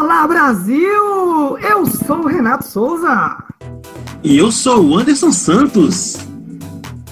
[0.00, 1.58] Olá, Brasil!
[1.58, 3.36] Eu sou o Renato Souza.
[4.24, 6.16] E eu sou o Anderson Santos.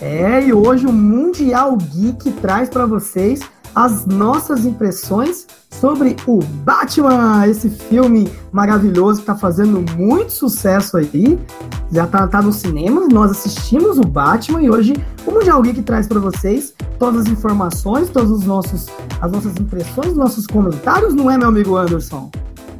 [0.01, 3.41] É, e hoje o Mundial Geek traz para vocês
[3.75, 11.39] as nossas impressões sobre o Batman, esse filme maravilhoso que está fazendo muito sucesso aí.
[11.93, 14.95] Já está tá no cinema, nós assistimos o Batman e hoje
[15.27, 18.87] o Mundial Geek traz para vocês todas as informações, todos os nossos
[19.21, 22.31] as nossas impressões, nossos comentários, não é, meu amigo Anderson?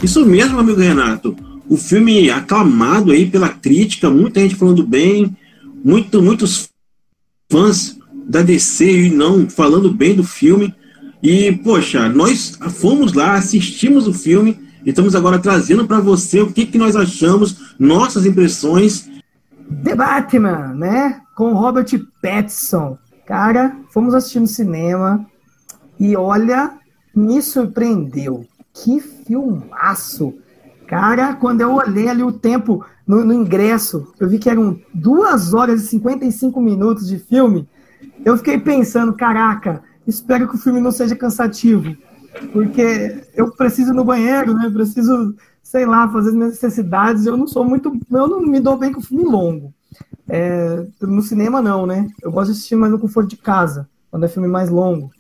[0.03, 1.37] Isso mesmo, amigo Renato.
[1.69, 5.37] O filme aclamado aí pela crítica, muita gente falando bem,
[5.85, 6.71] muito, muitos
[7.51, 10.75] fãs da DC e não falando bem do filme.
[11.23, 16.53] E, poxa, nós fomos lá, assistimos o filme e estamos agora trazendo para você o
[16.53, 19.11] que, que nós achamos, nossas impressões.
[19.83, 21.21] The Batman, né?
[21.35, 21.89] Com Robert
[22.23, 22.97] Pattinson.
[23.27, 25.27] Cara, fomos assistir no cinema
[25.99, 26.73] e olha,
[27.15, 28.47] me surpreendeu.
[28.83, 30.35] Que filmaço!
[30.87, 35.53] Cara, quando eu olhei ali o tempo no, no, ingresso, eu vi que eram 2
[35.53, 37.69] horas e 55 minutos de filme.
[38.25, 41.95] Eu fiquei pensando, caraca, espero que o filme não seja cansativo.
[42.53, 44.71] Porque eu preciso ir no banheiro, né?
[44.71, 47.27] Preciso, sei lá, fazer as minhas necessidades.
[47.27, 47.93] Eu não sou muito.
[48.11, 49.75] Eu não me dou bem com filme longo.
[50.29, 52.07] É, no cinema, não, né?
[52.23, 55.11] Eu gosto de assistir mais no conforto de casa, quando é filme mais longo.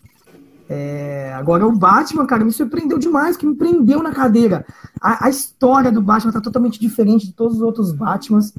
[0.68, 4.66] É, agora o Batman, cara, me surpreendeu demais, que me prendeu na cadeira.
[5.00, 8.52] A, a história do Batman tá totalmente diferente de todos os outros Batmans.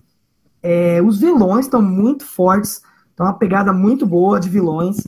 [0.61, 2.81] É, os vilões estão muito fortes,
[3.15, 5.07] tá uma pegada muito boa de vilões.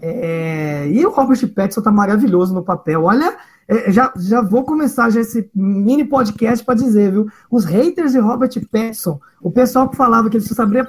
[0.00, 3.04] É, e o Robert Pattinson tá maravilhoso no papel.
[3.04, 3.36] Olha,
[3.68, 7.28] é, já, já vou começar já esse mini podcast para dizer, viu?
[7.50, 10.86] Os haters de Robert Pattinson, o pessoal que falava que ele só sabia,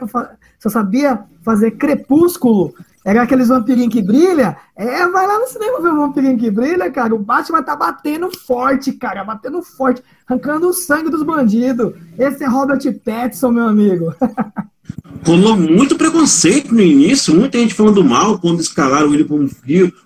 [0.59, 2.73] só sabia fazer crepúsculo
[3.06, 4.58] era aqueles vampirinhos que brilha.
[4.75, 7.13] É, vai lá no cinema ver o vampirinho que brilha, cara.
[7.13, 9.24] O Batman tá batendo forte, cara.
[9.24, 10.02] Batendo forte.
[10.28, 11.94] Arrancando o sangue dos bandidos.
[12.18, 14.12] Esse é Robert Pattinson, meu amigo.
[15.24, 17.35] Rolou muito preconceito no início.
[17.35, 19.47] Muita gente falando mal quando escalaram ele pro,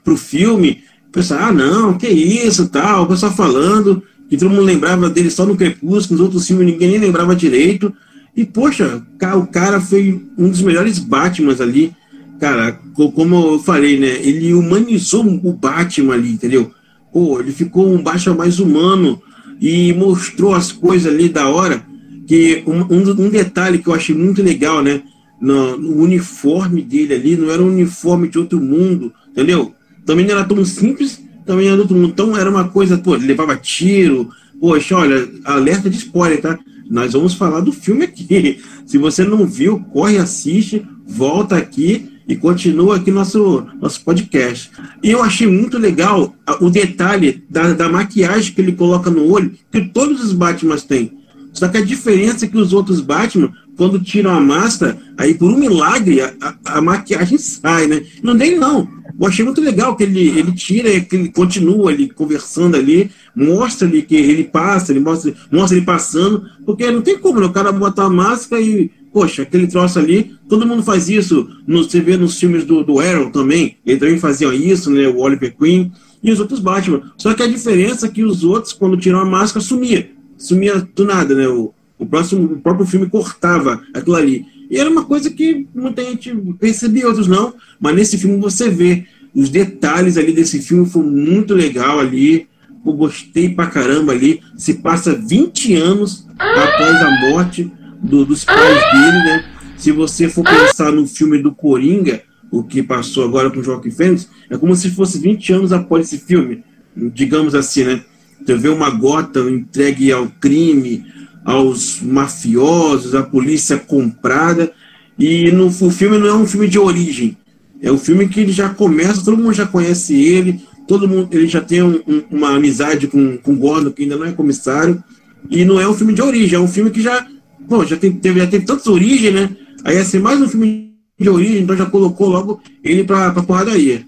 [0.03, 0.83] pro filme.
[1.09, 3.03] Pessoal, ah, não, que isso, tal.
[3.03, 6.19] O pessoal falando que todo mundo lembrava dele só no Crepúsculo.
[6.19, 7.93] Nos outros filmes ninguém nem lembrava direito.
[8.35, 9.01] E, poxa,
[9.37, 11.95] o cara foi um dos melhores Batmans ali
[12.39, 14.07] cara, como eu falei, né?
[14.21, 16.71] Ele humanizou o Batman ali, entendeu?
[17.11, 19.21] Pô, ele ficou um Batman mais humano
[19.59, 21.83] e mostrou as coisas ali da hora.
[22.25, 25.01] Que um, um detalhe que eu achei muito legal, né?
[25.41, 29.73] No, no, uniforme dele ali, não era um uniforme de outro mundo, entendeu?
[30.05, 32.09] Também não era tão simples, também era de outro mundo.
[32.09, 34.29] Então era uma coisa, pô, levava tiro.
[34.59, 36.59] Poxa, olha, alerta de spoiler, tá?
[36.89, 38.59] Nós vamos falar do filme aqui.
[38.85, 44.69] Se você não viu, corre, assiste, volta aqui e continua aqui nosso, nosso podcast.
[45.01, 49.51] E eu achei muito legal o detalhe da, da maquiagem que ele coloca no olho,
[49.71, 51.17] que todos os Batman têm.
[51.51, 55.51] Só que a diferença é que os outros Batman, quando tiram a máscara, aí por
[55.51, 56.33] um milagre a,
[56.65, 58.03] a, maquiagem sai, né?
[58.21, 58.87] Não tem não.
[59.19, 63.87] Eu achei muito legal que ele, ele tira, que ele continua ali conversando ali, mostra
[63.87, 67.47] ali que ele passa, ele mostra, mostra ele passando, porque não tem como, né?
[67.47, 71.49] O cara botar a máscara e Poxa, aquele troço ali, todo mundo faz isso.
[71.65, 75.07] No, você vê nos filmes do, do Arrow também, ele também fazia isso, né?
[75.07, 77.11] O Oliver Queen e os outros Batman.
[77.17, 80.11] Só que a diferença é que os outros, quando tiram a máscara, sumia.
[80.37, 81.47] Sumia do nada, né?
[81.47, 84.45] O, o, próximo, o próprio filme cortava aquilo ali.
[84.69, 87.53] E era uma coisa que muita gente percebia, outros não.
[87.79, 92.47] Mas nesse filme você vê os detalhes ali desse filme, foi muito legal ali.
[92.85, 94.41] Eu gostei pra caramba ali.
[94.55, 98.57] Se passa 20 anos após a morte do, dos pais
[98.91, 99.45] dele, né?
[99.77, 102.21] Se você for pensar no filme do Coringa,
[102.51, 106.07] o que passou agora com o Joaquim Fênix, é como se fosse 20 anos após
[106.07, 106.63] esse filme,
[106.95, 108.01] digamos assim, né?
[108.43, 111.05] Você vê uma gota entregue ao crime,
[111.43, 114.71] aos mafiosos, à polícia comprada,
[115.17, 117.37] e no, o filme não é um filme de origem,
[117.81, 121.47] é um filme que ele já começa, todo mundo já conhece ele, todo mundo, ele
[121.47, 125.03] já tem um, um, uma amizade com, com o Gordon, que ainda não é comissário,
[125.49, 127.25] e não é um filme de origem, é um filme que já
[127.69, 129.55] Bom, já, tem, teve, já teve tantas origens, né?
[129.83, 133.43] Aí ia ser mais um filme de origem, então já colocou logo ele pra, pra
[133.43, 134.03] porradaria.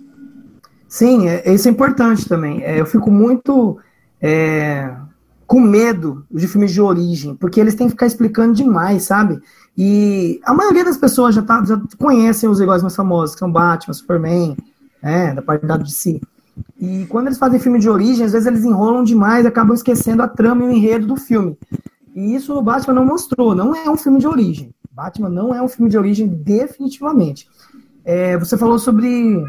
[0.87, 2.63] Sim, é, isso é importante também.
[2.63, 3.77] É, eu fico muito
[4.19, 4.91] é,
[5.45, 9.39] com medo de filmes de origem, porque eles têm que ficar explicando demais, sabe?
[9.77, 13.51] E a maioria das pessoas já, tá, já conhecem os heróis mais famosos, que são
[13.51, 14.57] Batman, Superman,
[15.03, 16.19] né, da parte da DC.
[16.79, 20.27] E quando eles fazem filme de origem, às vezes eles enrolam demais acabam esquecendo a
[20.27, 21.55] trama e o enredo do filme.
[22.15, 23.55] E isso o Batman não mostrou.
[23.55, 24.73] Não é um filme de origem.
[24.91, 27.47] Batman não é um filme de origem, definitivamente.
[28.03, 29.43] É, você falou sobre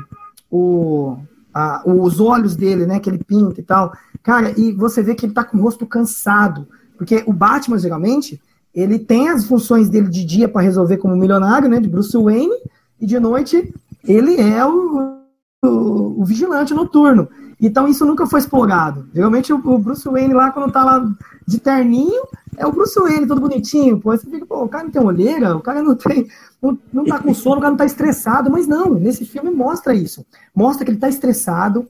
[0.51, 1.17] o,
[1.53, 3.93] a, os olhos dele, né, que ele pinta e tal.
[4.23, 8.41] Cara, e você vê que ele tá com o rosto cansado, porque o Batman, geralmente,
[8.75, 12.57] ele tem as funções dele de dia para resolver como milionário, né, de Bruce Wayne,
[13.01, 13.75] e de noite
[14.07, 15.19] ele é o,
[15.65, 17.29] o, o vigilante noturno.
[17.61, 19.07] Então isso nunca foi explorado.
[19.15, 21.05] Geralmente o, o, Bruce Wayne lá, quando tá lá
[21.47, 22.23] de terninho,
[22.57, 23.99] é o Bruce Wayne, todo bonitinho.
[23.99, 26.29] Pô, você fica, pô, o cara não tem olheira, o cara não tem.
[26.61, 28.51] Não, não tá com sono, o cara não tá estressado.
[28.51, 30.25] Mas não, nesse filme mostra isso.
[30.55, 31.87] Mostra que ele tá estressado,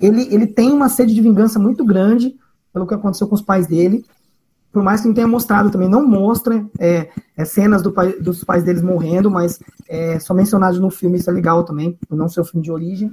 [0.00, 2.36] ele, ele tem uma sede de vingança muito grande
[2.72, 4.04] pelo que aconteceu com os pais dele.
[4.72, 8.44] Por mais que não tenha mostrado também, não mostra é, é cenas do pai, dos
[8.44, 12.42] pais deles morrendo, mas é só mencionado no filme, isso é legal também, não ser
[12.42, 13.10] o filme de origem.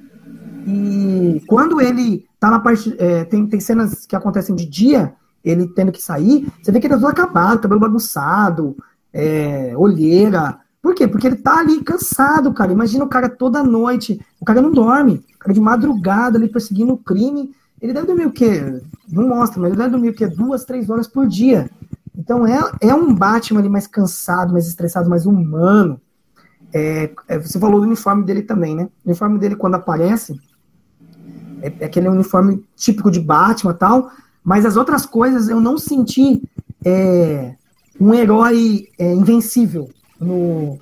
[0.67, 2.93] E quando ele tá na parte.
[2.99, 5.13] É, tem, tem cenas que acontecem de dia,
[5.43, 8.77] ele tendo que sair, você vê que ele tá todo acabado, cabelo bagunçado,
[9.11, 10.59] é, olheira.
[10.81, 11.07] Por quê?
[11.07, 12.71] Porque ele tá ali cansado, cara.
[12.71, 14.19] Imagina o cara toda noite.
[14.39, 15.23] O cara não dorme.
[15.35, 17.53] O cara de madrugada ali perseguindo o crime.
[17.81, 18.81] Ele deve dormir o quê?
[19.09, 20.27] Não mostra, mas ele deve dormir o quê?
[20.27, 21.69] Duas, três horas por dia.
[22.17, 25.99] Então é, é um Batman ali mais cansado, mais estressado, mais humano.
[26.73, 28.89] É, é, você falou do uniforme dele também, né?
[29.05, 30.39] O uniforme dele, quando aparece,
[31.61, 34.09] é, é aquele uniforme típico de Batman tal,
[34.43, 36.41] mas as outras coisas eu não senti
[36.83, 37.55] é,
[37.99, 40.77] um herói é, invencível, no,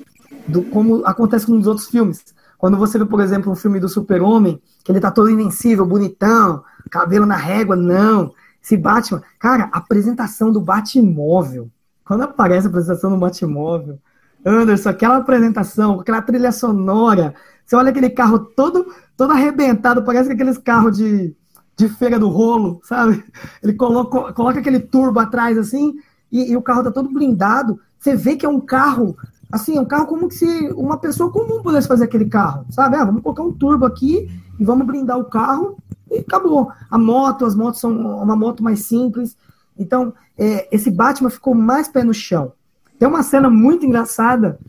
[0.47, 2.23] do, como acontece nos outros filmes.
[2.57, 6.63] Quando você vê, por exemplo, um filme do Super-Homem, que ele tá todo invencível, bonitão,
[6.89, 8.33] cabelo na régua, não.
[8.63, 11.69] Esse Batman, cara, a apresentação do Batmóvel,
[12.05, 13.99] quando aparece a apresentação do Batmóvel,
[14.45, 17.33] Anderson, aquela apresentação, aquela trilha sonora,
[17.65, 21.35] você olha aquele carro todo, todo arrebentado, parece que aqueles carros de,
[21.75, 23.23] de feira do rolo, sabe?
[23.61, 25.95] Ele coloca, coloca aquele turbo atrás assim,
[26.31, 27.79] e, e, o carro tá todo blindado.
[27.99, 29.17] Você vê que é um carro,
[29.51, 30.45] assim, é um carro como se
[30.75, 32.95] uma pessoa comum pudesse fazer aquele carro, sabe?
[32.95, 34.29] Ah, vamos colocar um turbo aqui
[34.59, 35.77] e vamos blindar o carro
[36.09, 36.71] e acabou.
[36.89, 39.35] A moto, as motos são uma moto mais simples.
[39.77, 42.53] Então, é, esse Batman ficou mais pé no chão.
[42.97, 44.59] Tem uma cena muito engraçada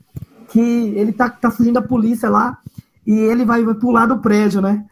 [0.48, 2.58] que ele tá, tá fugindo da polícia lá
[3.06, 4.84] e ele vai, vai pular do prédio, né?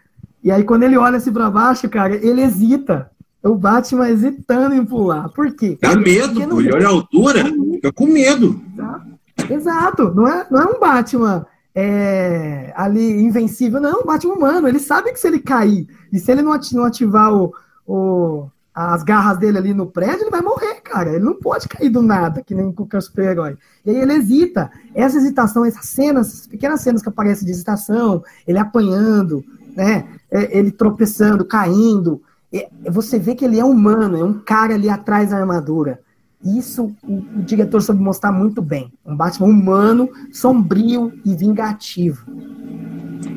[0.42, 3.10] E aí, quando ele olha assim pra baixo, cara, ele hesita.
[3.42, 5.30] O Batman hesitando em pular.
[5.30, 5.78] Por quê?
[5.80, 6.60] Dá medo, pô.
[6.60, 8.60] Ele olha a altura, fica com medo.
[8.74, 9.10] Exato.
[9.50, 10.14] Exato.
[10.14, 13.90] Não é, não é um Batman é, ali invencível, não.
[13.90, 14.68] É um Batman humano.
[14.68, 17.54] Ele sabe que se ele cair e se ele não ativar o,
[17.86, 21.10] o, as garras dele ali no prédio, ele vai morrer, cara.
[21.10, 23.56] Ele não pode cair do nada, que nem qualquer super-herói.
[23.84, 24.70] E aí ele hesita.
[24.94, 29.44] Essa hesitação, essas cenas, essas pequenas cenas que aparecem de hesitação, ele apanhando,
[29.76, 30.04] né?
[30.30, 32.22] É, ele tropeçando, caindo.
[32.90, 36.00] Você vê que ele é humano, é um cara ali atrás da armadura.
[36.44, 38.90] Isso o, diretor soube mostrar muito bem.
[39.04, 42.24] Um Batman humano, sombrio e vingativo.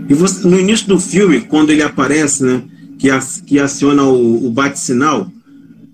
[0.08, 2.64] E você, no início do filme, quando ele aparece, né,
[2.98, 3.10] que,
[3.46, 5.28] que aciona o, o bate-sinal,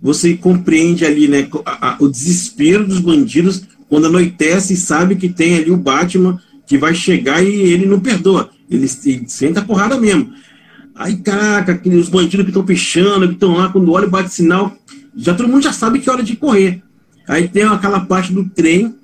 [0.01, 5.27] você compreende ali né, a, a, o desespero dos bandidos quando anoitece e sabe que
[5.27, 8.51] tem ali o Batman que vai chegar e ele não perdoa.
[8.69, 10.31] Ele, ele senta a porrada mesmo.
[10.95, 14.75] Aí, caraca, aqueles bandidos que estão pichando, que estão lá, quando olha o bate-sinal,
[15.15, 16.81] já todo mundo já sabe que é hora de correr.
[17.27, 18.95] Aí tem aquela parte do trem,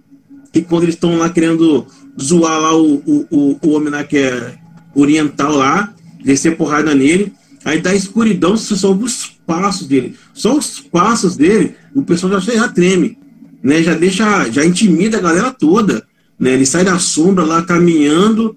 [0.52, 1.86] que quando eles estão lá querendo
[2.22, 4.56] zoar lá o, o, o, o homem lá que é
[4.94, 10.16] oriental lá, descer porrada nele, aí da escuridão você só ouve os passos dele.
[10.34, 13.18] Só os passos dele, o pessoal já, já treme,
[13.62, 13.84] né?
[13.84, 16.04] Já deixa, já intimida a galera toda,
[16.39, 16.54] né?
[16.54, 18.56] Ele sai da sombra lá caminhando,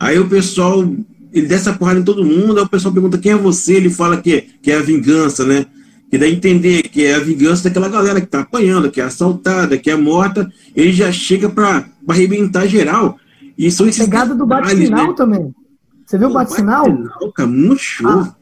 [0.00, 0.82] aí o pessoal
[1.32, 3.90] ele desce a porrada em todo mundo, aí o pessoal pergunta quem é você, ele
[3.90, 5.66] fala que, que é a vingança, né?
[6.10, 9.78] E daí entender que é a vingança daquela galera que tá apanhando, que é assaltada,
[9.78, 13.16] que é morta, ele já chega para arrebentar geral.
[13.56, 15.14] E são esses Pegada do bate-sinal né?
[15.16, 15.54] também.
[16.04, 16.86] Você viu o bate-sinal?
[16.90, 18.10] Bate muito show.
[18.10, 18.34] Ah,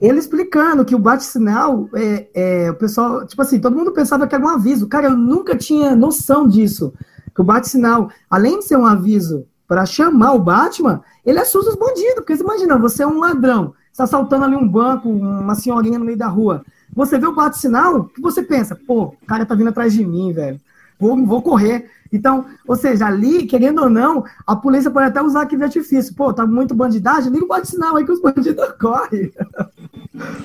[0.00, 4.34] ele explicando que o bate-sinal, é, é, o pessoal, tipo assim, todo mundo pensava que
[4.34, 4.88] era um aviso.
[4.88, 6.94] Cara, eu nunca tinha noção disso.
[7.34, 11.76] Que o bate-sinal, além de ser um aviso para chamar o Batman, ele assusta os
[11.76, 12.14] bandidos.
[12.16, 16.04] Porque você imagina, você é um ladrão, está assaltando ali um banco, uma senhorinha no
[16.04, 16.64] meio da rua.
[16.94, 18.78] Você vê o bate-sinal, o que você pensa?
[18.86, 20.60] Pô, o cara tá vindo atrás de mim, velho.
[20.98, 21.90] Vou, vou correr.
[22.12, 26.14] Então, ou seja, ali, querendo ou não, a polícia pode até usar aquele artifício.
[26.14, 29.32] Pô, tá muito bandidagem, liga o bate-sinal aí que os bandidos correm.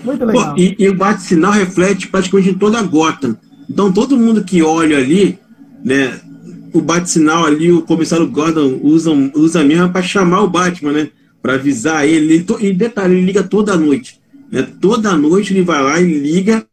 [0.03, 0.53] muito legal.
[0.53, 3.35] Pô, e, e, o bate-sinal reflete praticamente em toda a Gotham.
[3.69, 5.37] Então, todo mundo que olha ali,
[5.83, 6.21] né,
[6.73, 11.09] o bate-sinal ali, o comissário Gordon usa, usa mesmo para chamar o Batman, né?
[11.41, 12.45] Para avisar ele.
[12.59, 14.19] E detalhe, ele liga toda noite.
[14.51, 14.67] Né?
[14.79, 16.65] Toda noite ele vai lá e liga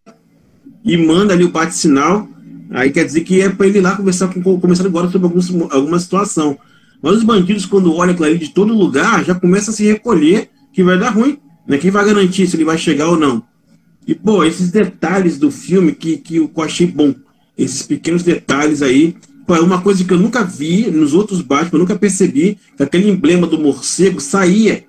[0.84, 2.28] e manda ali o bate-sinal.
[2.70, 5.26] Aí quer dizer que é para ele ir lá conversar com o comissário Gordon sobre
[5.28, 6.58] algum, alguma situação.
[7.00, 10.48] Mas os bandidos, quando olham aquilo ali de todo lugar, já começam a se recolher
[10.72, 11.38] que vai dar ruim.
[11.66, 11.78] Né?
[11.78, 13.42] Quem vai garantir se ele vai chegar ou não?
[14.06, 17.14] E, pô, esses detalhes do filme que, que eu achei bom.
[17.56, 19.16] Esses pequenos detalhes aí.
[19.48, 23.10] É uma coisa que eu nunca vi nos outros Batman, eu nunca percebi que aquele
[23.10, 24.84] emblema do morcego saía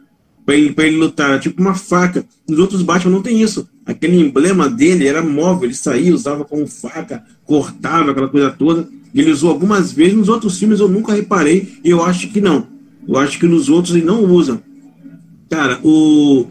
[0.45, 2.23] para ele, ele lutar, tipo uma faca.
[2.47, 3.67] Nos outros Batman não tem isso.
[3.85, 8.87] Aquele emblema dele era móvel, ele saía, usava como faca, cortava aquela coisa toda.
[9.13, 12.67] Ele usou algumas vezes, nos outros filmes eu nunca reparei, e eu acho que não.
[13.07, 14.61] Eu acho que nos outros ele não usa.
[15.49, 16.47] Cara, o,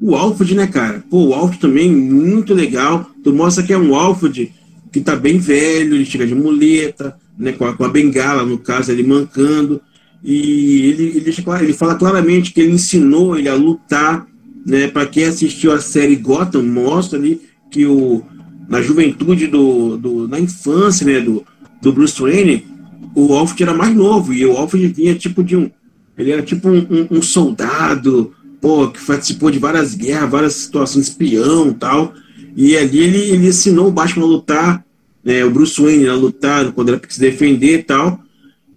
[0.00, 1.04] o Alfred, né, cara?
[1.10, 3.10] Pô, o Alfred também, muito legal.
[3.22, 4.52] Tu mostra que é um Alfred
[4.92, 8.58] que tá bem velho, ele chega de muleta, né, com a, com a bengala, no
[8.58, 9.80] caso, ele mancando.
[10.22, 14.26] E ele, ele, deixa claro, ele fala claramente que ele ensinou ele a lutar.
[14.66, 18.22] Né, Para quem assistiu a série Gotham, mostra ali que o,
[18.68, 21.42] na juventude, do, do, na infância né, do,
[21.80, 22.66] do Bruce Wayne,
[23.14, 24.34] o Alfred era mais novo.
[24.34, 25.70] E o Alfred vinha tipo de um.
[26.18, 31.08] Ele era tipo um, um, um soldado pô, que participou de várias guerras, várias situações,
[31.08, 32.12] espião tal.
[32.54, 34.84] E ali ele, ele ensinou o Batman a lutar,
[35.24, 38.20] né, o Bruce Wayne a lutar quando era se defender e tal.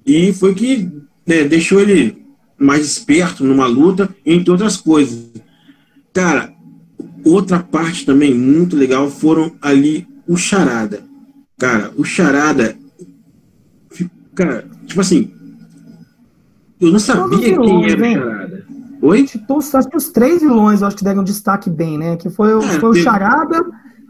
[0.06, 0.90] E foi que
[1.26, 2.24] né, deixou ele
[2.58, 5.30] mais esperto numa luta, entre outras coisas.
[6.14, 6.54] Cara,
[7.24, 11.04] outra parte também muito legal foram ali o Charada.
[11.58, 12.76] Cara, o Charada.
[14.36, 15.32] Cara, tipo assim.
[16.80, 18.66] Eu não sabia quem era o Charada.
[19.02, 19.24] Oi?
[19.24, 22.16] Tipo, acho que os três vilões eu acho que deram destaque bem, né?
[22.16, 23.62] Que foi, é, foi o Charada,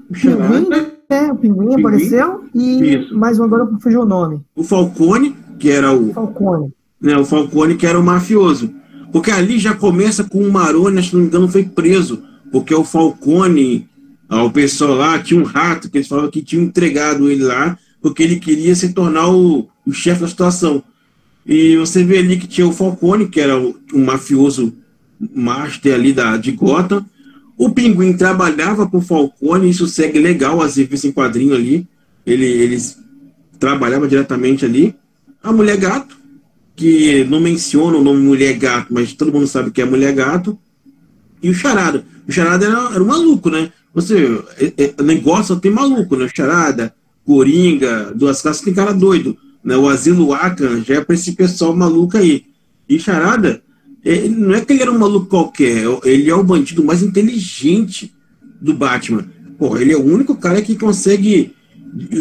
[0.07, 0.69] o Pinguim,
[1.09, 1.31] né?
[1.31, 3.17] O Pinguim, Pinguim apareceu e Isso.
[3.17, 4.41] mais um agora fugiu o nome.
[4.55, 6.13] O Falcone, que era o.
[6.13, 6.73] Falcone.
[7.01, 8.73] Né, o Falcone, que era o mafioso.
[9.11, 12.23] Porque ali já começa com o Maroni, se não me engano, foi preso.
[12.51, 13.87] Porque o Falcone,
[14.29, 18.23] o pessoal lá, tinha um rato que eles falavam que tinha entregado ele lá, porque
[18.23, 20.81] ele queria se tornar o, o chefe da situação.
[21.45, 24.73] E você vê ali que tinha o Falcone, que era o, um mafioso
[25.35, 27.05] master ali da, de Gotham.
[27.57, 31.87] O Pinguim trabalhava com o Falcone, isso segue legal as revistas em quadrinho ali.
[32.25, 32.97] Ele, eles
[33.59, 34.95] trabalhavam diretamente ali.
[35.41, 36.17] A Mulher Gato,
[36.75, 40.57] que não menciona o nome Mulher Gato, mas todo mundo sabe que é Mulher Gato.
[41.41, 42.05] E o Charada.
[42.27, 43.71] O Charada era, era um maluco, né?
[43.93, 46.27] Você, é, é, negócio tem maluco, né?
[46.33, 46.93] Charada,
[47.25, 49.37] Coringa, duas classes tem cara doido.
[49.63, 49.77] Né?
[49.77, 52.45] O Asilo Akan já é para esse pessoal maluco aí.
[52.89, 53.61] E Charada
[54.05, 58.13] é, não é que ele era um maluco qualquer, ele é o bandido mais inteligente
[58.59, 59.25] do Batman.
[59.57, 61.53] Pô, ele é o único cara que consegue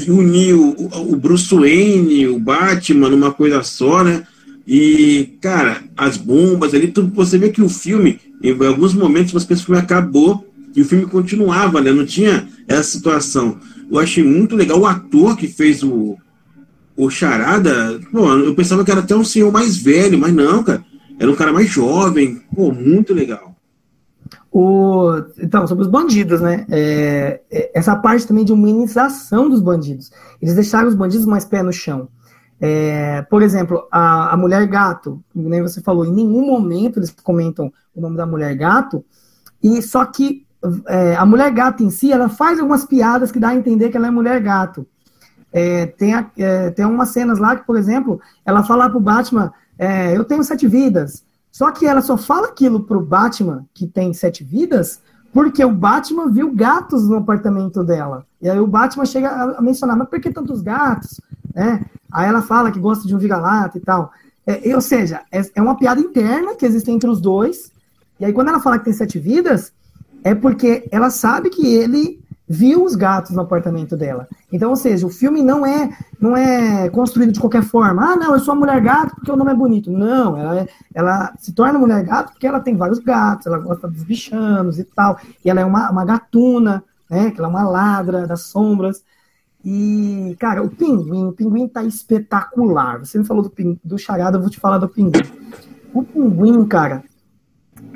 [0.09, 0.77] unir o,
[1.11, 4.25] o Bruce Wayne, o Batman numa coisa só, né?
[4.67, 9.47] E, cara, as bombas ali, tudo, você vê que o filme, em alguns momentos, você
[9.47, 11.91] pensa que o filme acabou e o filme continuava, né?
[11.93, 13.59] Não tinha essa situação.
[13.91, 16.17] Eu achei muito legal o ator que fez o,
[16.97, 18.01] o Charada.
[18.11, 20.85] Pô, eu pensava que era até um senhor mais velho, mas não, cara.
[21.19, 23.55] Era um cara mais jovem, pô, muito legal.
[24.51, 26.67] O, então, sobre os bandidos, né?
[26.71, 30.11] É, é, essa parte também de humanização dos bandidos.
[30.41, 32.09] Eles deixaram os bandidos mais pé no chão.
[32.61, 37.73] É, por exemplo, a, a mulher gato, nem você falou, em nenhum momento eles comentam
[37.95, 39.05] o nome da mulher gato,
[39.61, 40.47] e só que
[40.87, 43.97] é, a mulher gato em si, ela faz algumas piadas que dá a entender que
[43.97, 44.87] ela é mulher gato.
[45.53, 49.53] É, tem, a, é, tem umas cenas lá que, por exemplo, ela fala pro Batman,
[49.79, 51.25] é, eu tenho sete vidas.
[51.51, 55.01] Só que ela só fala aquilo pro Batman, que tem sete vidas,
[55.33, 58.25] porque o Batman viu gatos no apartamento dela.
[58.41, 61.21] E aí o Batman chega a mencionar, mas por que tantos gatos?
[61.55, 64.13] É, aí ela fala que gosta de um vira-lata e tal.
[64.47, 67.71] É, ou seja, é, é uma piada interna que existe entre os dois.
[68.19, 69.73] E aí quando ela fala que tem sete vidas,
[70.25, 72.22] é porque ela sabe que ele
[72.53, 74.29] viu os gatos no apartamento dela.
[74.53, 78.13] Então, ou seja, o filme não é não é construído de qualquer forma.
[78.13, 79.91] Ah, não, eu sou a mulher gato porque o nome é bonito.
[79.91, 83.89] Não, ela, é, ela se torna mulher gato porque ela tem vários gatos, ela gosta
[83.89, 85.19] dos bichanos e tal.
[85.43, 87.31] E ela é uma, uma gatuna, né?
[87.31, 89.03] Que ela é uma ladra das sombras.
[89.65, 92.99] E, cara, o pinguim, o pinguim tá espetacular.
[92.99, 95.23] Você me falou do, do charada, eu vou te falar do pinguim.
[95.95, 97.03] O pinguim, cara,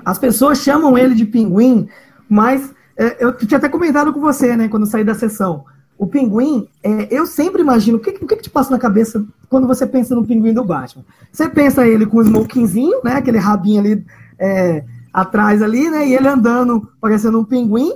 [0.02, 1.88] as pessoas chamam ele de pinguim,
[2.26, 2.75] mas
[3.18, 5.64] eu tinha até comentado com você, né, quando saí da sessão.
[5.98, 9.66] O pinguim, é, eu sempre imagino, o que, o que, te passa na cabeça quando
[9.66, 11.04] você pensa no pinguim do Batman?
[11.32, 14.04] Você pensa ele com o smokingzinho, né, aquele rabinho ali
[14.38, 17.92] é, atrás ali, né, e ele andando parecendo um pinguim,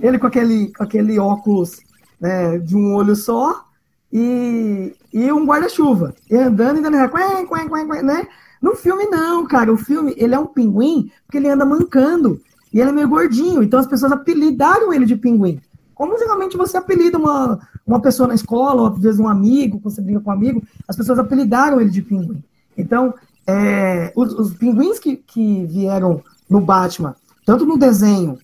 [0.00, 1.80] ele com aquele, com aquele óculos
[2.20, 3.64] né, de um olho só
[4.12, 6.96] e, e um guarda-chuva, e andando e dando
[8.02, 8.28] né?
[8.62, 12.40] No filme não, cara, o filme ele é um pinguim porque ele anda mancando.
[12.74, 15.60] E ele é meio gordinho, então as pessoas apelidaram ele de pinguim.
[15.94, 19.94] Como geralmente você apelida uma, uma pessoa na escola, ou às vezes um amigo, quando
[19.94, 22.42] você brinca com um amigo, as pessoas apelidaram ele de pinguim.
[22.76, 23.14] Então,
[23.46, 27.14] é, os, os, pinguins que, que vieram no Batman
[27.46, 28.38] tanto no desenho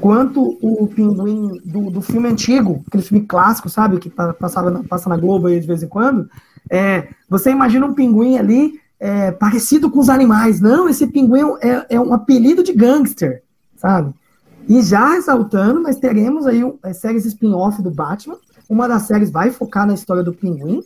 [0.00, 5.18] quanto o pinguim do, do filme antigo, aquele filme clássico, sabe, que passava, passa na
[5.18, 6.30] Globo aí de vez em quando,
[6.70, 10.60] é, você imagina um pinguim ali é, parecido com os animais.
[10.60, 13.42] Não, esse pinguim é, é um apelido de gangster,
[13.76, 14.14] sabe?
[14.68, 18.36] E já ressaltando, nós teremos aí um, é, séries spin-off do Batman.
[18.68, 20.82] Uma das séries vai focar na história do pinguim.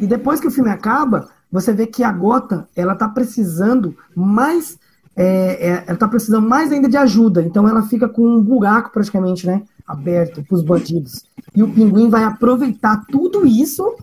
[0.00, 4.78] E depois que o filme acaba, você vê que a Gota ela tá precisando mais
[5.16, 7.42] é, é, ela tá precisando mais ainda de ajuda.
[7.42, 11.24] Então ela fica com um buraco praticamente, né, aberto para os bandidos.
[11.54, 13.96] E o pinguim vai aproveitar tudo isso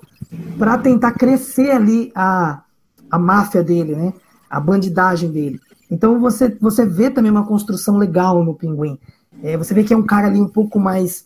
[0.58, 2.62] para tentar crescer ali a,
[3.10, 4.14] a máfia dele, né,
[4.50, 5.60] a bandidagem dele.
[5.89, 8.98] Então você você vê também uma construção legal no pinguim.
[9.44, 11.25] É, você vê que é um cara ali um pouco mais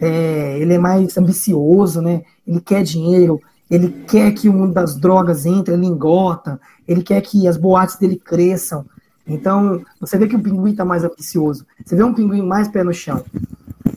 [0.00, 2.22] é, ele é mais ambicioso, né?
[2.46, 3.40] Ele quer dinheiro,
[3.70, 7.96] ele quer que o mundo das drogas entre, ele engota, ele quer que as boates
[7.96, 8.84] dele cresçam.
[9.26, 11.64] Então, você vê que o pinguim está mais ambicioso.
[11.84, 13.24] Você vê um pinguim mais pé no chão.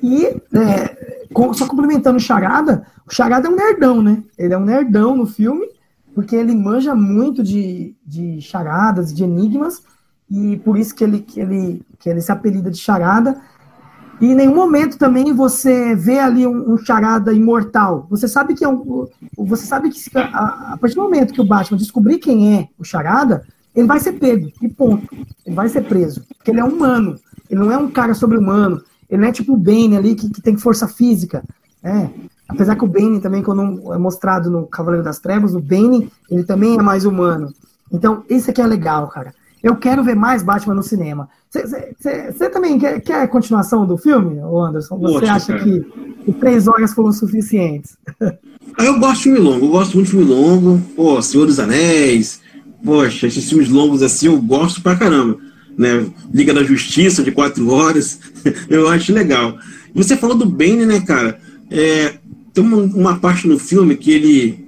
[0.02, 4.24] E, é, só complementando o Charada, o Charada é um nerdão, né?
[4.38, 5.68] Ele é um nerdão no filme,
[6.14, 9.82] porque ele manja muito de, de charadas, de enigmas,
[10.30, 13.40] e por isso que ele, que ele, que ele se apelida de Charada.
[14.20, 18.08] E em nenhum momento também você vê ali um, um charada imortal.
[18.10, 21.46] Você sabe que é um, você sabe que a, a, partir do momento que o
[21.46, 25.08] Batman descobrir quem é o charada, ele vai ser pego e ponto.
[25.46, 27.20] Ele vai ser preso, porque ele é humano.
[27.50, 28.82] Ele não é um cara sobre-humano.
[29.10, 31.44] Ele não é tipo o Bane ali que, que tem força física.
[31.84, 32.10] É.
[32.48, 36.44] Apesar que o Bane também, quando é mostrado no Cavaleiro das Trevas, o Bane ele
[36.44, 37.54] também é mais humano.
[37.92, 39.34] Então, isso aqui é legal, cara.
[39.66, 41.28] Eu quero ver mais Batman no cinema.
[41.50, 45.00] Você também quer, quer a continuação do filme, Anderson?
[45.00, 45.64] Você acha cara.
[45.64, 45.86] que,
[46.24, 47.98] que três horas foram suficientes?
[48.78, 50.80] Ah, eu gosto de filme longo, eu gosto muito de filme longo.
[50.96, 52.42] Pô, Senhor dos Anéis.
[52.84, 55.40] Poxa, esses filmes longos assim eu gosto pra caramba.
[55.76, 56.06] Né?
[56.32, 58.20] Liga da Justiça de quatro horas.
[58.70, 59.58] eu acho legal.
[59.96, 61.40] Você falou do Bane, né, cara?
[61.72, 62.20] É,
[62.54, 64.64] tem uma, uma parte no filme que ele,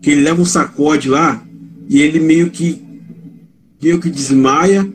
[0.00, 1.42] que ele leva um sacode lá
[1.88, 2.85] e ele meio que
[3.86, 4.88] meio que desmaia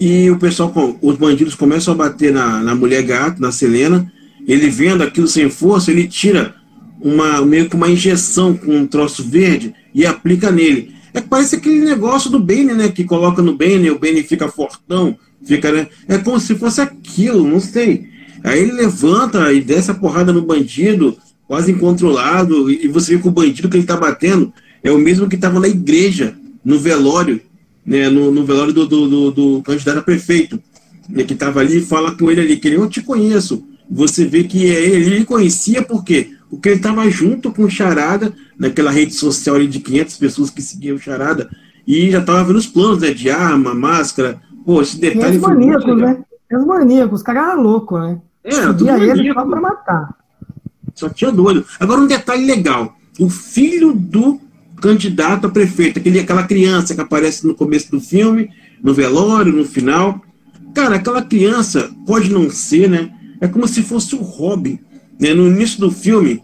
[0.00, 0.72] e o pessoal,
[1.02, 4.10] os bandidos começam a bater na, na mulher gato, na Selena.
[4.48, 6.54] Ele vendo aquilo sem força, ele tira
[7.02, 10.94] uma meio que uma injeção com um troço verde e aplica nele.
[11.12, 12.88] É parece aquele negócio do Bane, né?
[12.88, 15.88] Que coloca no Bane, o Bane fica fortão, fica, né?
[16.08, 18.08] É como se fosse aquilo, não sei.
[18.42, 23.28] Aí ele levanta e desce a porrada no bandido, quase incontrolado, e você vê que
[23.28, 24.50] o bandido que ele tá batendo
[24.82, 27.40] é o mesmo que estava na igreja, no velório,
[27.90, 30.62] né, no, no velório do, do, do, do, candidato a prefeito,
[31.08, 33.66] né, que estava ali fala com ele ali, que eu te conheço.
[33.90, 36.30] Você vê que é ele, ele conhecia por quê?
[36.48, 40.62] Porque ele estava junto com o Charada, naquela rede social ali de 500 pessoas que
[40.62, 41.50] seguiam o Charada,
[41.84, 44.40] e já estava vendo os planos né, de arma, máscara.
[44.64, 45.34] Pô, esse detalhe.
[45.34, 46.22] E os maníacos, né?
[46.48, 48.20] E os maníacos, os caras eram loucos, né?
[48.44, 50.16] É, Seguia ele só para matar.
[50.94, 51.64] Só tinha doido.
[51.80, 54.40] Agora, um detalhe legal: o filho do
[54.80, 58.50] candidato a prefeito, aquele, aquela criança que aparece no começo do filme,
[58.82, 60.20] no velório, no final.
[60.74, 63.10] Cara, aquela criança pode não ser, né?
[63.40, 64.78] É como se fosse o Robin.
[65.20, 65.34] Né?
[65.34, 66.42] No início do filme,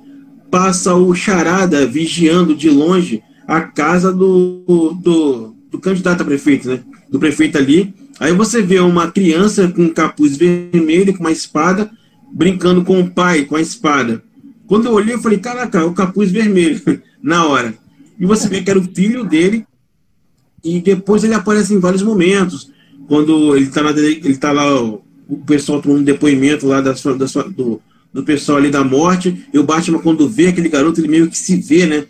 [0.51, 6.81] passa o Charada vigiando de longe a casa do, do, do candidato a prefeito, né?
[7.11, 7.95] Do prefeito ali.
[8.19, 11.91] Aí você vê uma criança com um capuz vermelho, com uma espada,
[12.33, 14.23] brincando com o pai, com a espada.
[14.67, 16.81] Quando eu olhei, eu falei, caraca, o capuz vermelho,
[17.23, 17.75] na hora.
[18.19, 19.67] E você vê que era o filho dele.
[20.65, 22.71] E depois ele aparece em vários momentos.
[23.09, 25.03] Quando ele está ele tá lá, o
[25.47, 27.81] pessoal tomando um depoimento lá da sua, da sua, do,
[28.13, 29.47] do pessoal ali da morte.
[29.53, 32.07] E o Batman, quando vê aquele garoto, ele meio que se vê, né?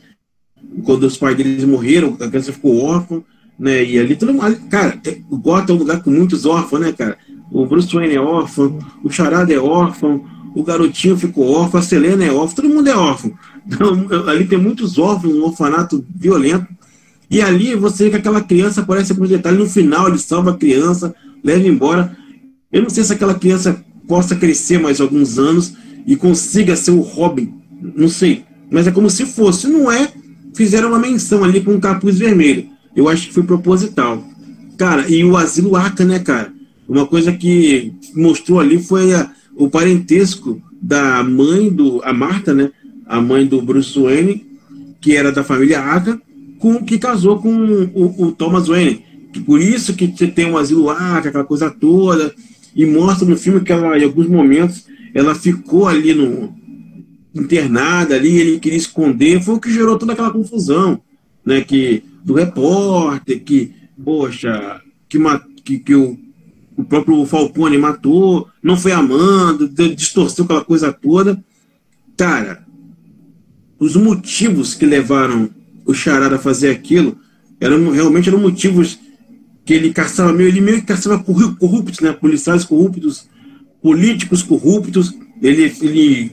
[0.85, 3.23] Quando os pais deles morreram, a criança ficou órfã,
[3.59, 3.85] né?
[3.85, 4.57] E ali todo mundo.
[4.71, 7.19] Cara, o Gotham é um lugar com muitos órfãos, né, cara?
[7.51, 12.25] O Bruce Wayne é órfão, o Charada é órfão, o garotinho ficou órfão, a Selena
[12.25, 13.33] é órfã, todo mundo é órfão.
[13.67, 16.67] Então, ali tem muitos órfãos, um orfanato violento.
[17.31, 19.59] E ali você vê que aquela criança aparece com detalhe.
[19.59, 22.17] No final, ele salva a criança, leva embora.
[22.73, 25.75] Eu não sei se aquela criança possa crescer mais alguns anos
[26.07, 27.53] e consiga ser o Robin.
[27.97, 28.45] Não sei.
[28.71, 29.67] Mas é como se fosse.
[29.67, 30.13] Não é,
[30.55, 32.69] fizeram uma menção ali com um capuz vermelho.
[32.95, 34.25] Eu acho que foi proposital.
[34.79, 36.53] Cara, e o asilo Arca, né, cara?
[36.89, 42.01] Uma coisa que mostrou ali foi a, o parentesco da mãe do.
[42.05, 42.71] A Marta, né?
[43.07, 44.45] A mãe do Bruce Wayne,
[45.01, 46.21] que era da família Arca,
[46.59, 47.55] com, que casou com
[47.95, 49.05] o, o Thomas Wayne.
[49.33, 52.35] Que por isso que tem um asilo Arca, aquela coisa toda,
[52.75, 56.55] e mostra no filme que ela, em alguns momentos, ela ficou ali no
[57.35, 60.99] internada ali, ele queria esconder, foi o que gerou toda aquela confusão,
[61.45, 65.19] né, que do repórter, que, poxa, que,
[65.63, 66.19] que, que o
[66.77, 71.43] o próprio Falcone matou, não foi amando, distorceu aquela coisa toda.
[72.17, 72.66] Cara,
[73.79, 75.51] os motivos que levaram
[75.85, 77.17] o Charada a fazer aquilo
[77.61, 78.99] eram realmente eram motivos
[79.65, 82.13] que ele caçava meio, ele meio que caçava corruptos, né?
[82.13, 83.29] Policiais corruptos,
[83.83, 85.13] políticos corruptos.
[85.43, 86.33] Ele, ele,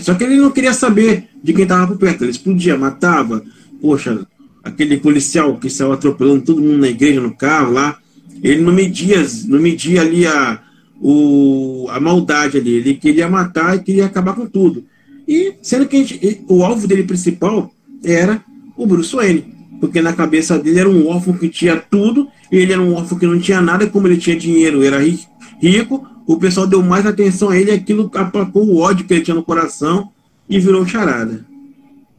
[0.00, 2.24] só que ele não queria saber de quem estava por perto.
[2.24, 3.44] Ele explodia, matava.
[3.82, 4.26] Poxa,
[4.64, 7.98] aquele policial que estava atropelando todo mundo na igreja no carro lá.
[8.42, 10.58] Ele não media, não media ali a,
[10.98, 12.76] o, a maldade ali.
[12.76, 14.84] Ele queria matar e queria acabar com tudo.
[15.30, 17.70] E sendo que gente, o alvo dele principal
[18.02, 18.42] era
[18.76, 19.54] o Bruce Wayne.
[19.80, 23.16] Porque na cabeça dele era um órfão que tinha tudo, e ele era um órfão
[23.16, 27.50] que não tinha nada, como ele tinha dinheiro, era rico, o pessoal deu mais atenção
[27.50, 30.10] a ele, aquilo aplacou o ódio que ele tinha no coração
[30.48, 31.46] e virou charada.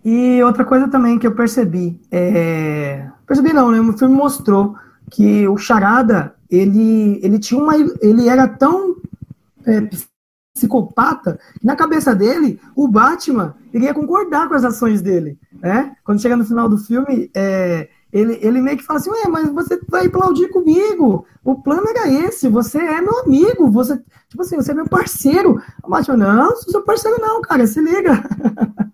[0.05, 3.07] E outra coisa também que eu percebi, é...
[3.27, 3.81] percebi não, né?
[3.81, 4.73] O filme mostrou
[5.11, 7.75] que o Charada, ele, ele tinha uma.
[7.75, 8.95] ele era tão
[9.65, 9.81] é,
[10.61, 15.37] psicopata, na cabeça dele, o Batman iria concordar com as ações dele.
[15.59, 15.95] Né?
[16.03, 19.49] Quando chega no final do filme, é, ele, ele meio que fala assim, ué, mas
[19.49, 21.25] você vai aplaudir comigo.
[21.43, 23.97] O plano era esse, você é meu amigo, você,
[24.29, 25.61] tipo assim, você é meu parceiro.
[25.83, 28.23] O Batman, não, sou seu parceiro não, cara, se liga.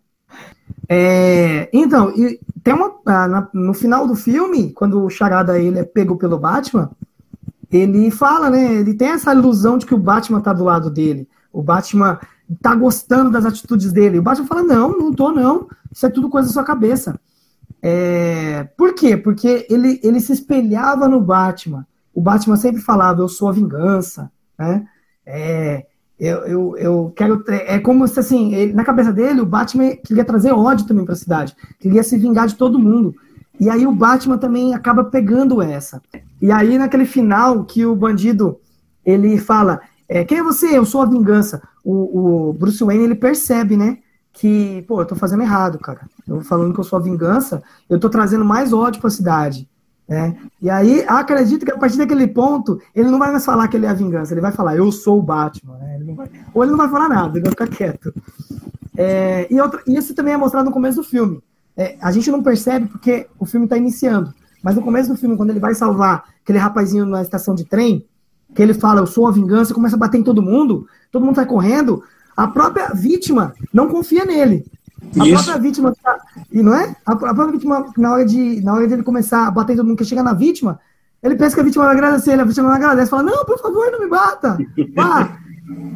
[0.87, 5.83] é, então, e tem uma, ah, no final do filme, quando o Charada ele é
[5.83, 6.91] pego pelo Batman,
[7.71, 11.27] ele fala, né, ele tem essa ilusão de que o Batman tá do lado dele.
[11.57, 12.19] O Batman
[12.61, 14.19] tá gostando das atitudes dele.
[14.19, 15.67] O Batman fala: não, não tô, não.
[15.91, 17.19] Isso é tudo coisa da sua cabeça.
[17.81, 18.65] É...
[18.77, 19.17] Por quê?
[19.17, 21.83] Porque ele, ele se espelhava no Batman.
[22.13, 24.31] O Batman sempre falava: eu sou a vingança.
[24.55, 24.85] Né?
[25.25, 25.87] É,
[26.19, 27.43] eu, eu, eu quero.
[27.47, 31.15] É como se assim, ele, na cabeça dele, o Batman queria trazer ódio também para
[31.15, 33.15] a cidade, queria se vingar de todo mundo.
[33.59, 35.99] E aí o Batman também acaba pegando essa.
[36.39, 38.59] E aí, naquele final que o bandido
[39.03, 40.77] ele fala: é, quem é você?
[40.77, 41.61] Eu sou a vingança.
[41.83, 43.97] O, o, Bruce Wayne, ele percebe, né?
[44.31, 46.01] Que, pô, eu tô fazendo errado, cara.
[46.27, 49.67] Eu falando que eu sou a vingança, eu tô trazendo mais ódio pra cidade.
[50.07, 50.37] Né?
[50.61, 53.85] E aí, acredito que a partir daquele ponto, ele não vai mais falar que ele
[53.85, 55.77] é a vingança, ele vai falar, eu sou o Batman.
[55.77, 55.97] Né?
[55.99, 56.29] Ele vai...
[56.53, 58.13] Ou ele não vai falar nada, ele vai ficar quieto.
[58.95, 61.41] É, e, isso também é mostrado no começo do filme.
[61.75, 64.33] É, a gente não percebe porque o filme está iniciando.
[64.63, 68.05] Mas no começo do filme, quando ele vai salvar aquele rapazinho na estação de trem,
[68.57, 71.35] que ele fala, eu sou a vingança, começa a bater em todo mundo, todo mundo
[71.35, 72.03] sai correndo,
[72.35, 74.65] a própria vítima não confia nele.
[75.19, 75.43] A Isso.
[75.43, 76.17] própria vítima, tá,
[76.51, 76.95] e não é?
[77.05, 79.85] A, própria vítima, na hora, de, na hora de ele começar a bater em todo
[79.85, 80.79] mundo que chega na vítima,
[81.21, 83.59] ele pensa que a vítima vai agradecer, ele, a vítima não agradece, fala, não, por
[83.59, 84.57] favor, não me bata.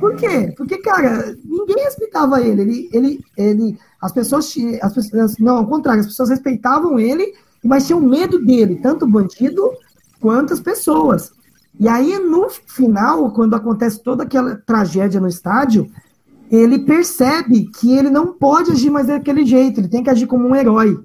[0.01, 0.53] Por quê?
[0.57, 2.61] Porque, cara, ninguém respeitava ele.
[2.61, 7.87] Ele, ele, ele as pessoas, as pessoas, não, ao contrário, as pessoas respeitavam ele, mas
[7.87, 9.71] tinham medo dele, tanto o bandido
[10.19, 11.31] quanto as pessoas.
[11.79, 15.89] E aí, no final, quando acontece toda aquela tragédia no estádio,
[16.51, 20.47] ele percebe que ele não pode agir mais daquele jeito, ele tem que agir como
[20.47, 20.99] um herói.